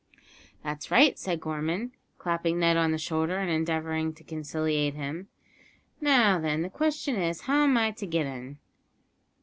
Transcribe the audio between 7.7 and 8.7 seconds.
I to get 'un?"